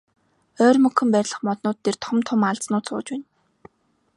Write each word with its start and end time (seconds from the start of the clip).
Ойрмогхон 0.65 1.09
байрлах 1.15 1.41
моднууд 1.47 1.77
дээр 1.81 1.97
том 2.03 2.17
том 2.27 2.41
аалзнууд 2.49 2.85
сууж 2.87 3.07
байна. 3.11 3.27